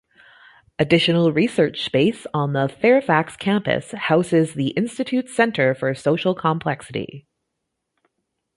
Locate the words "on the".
2.33-2.67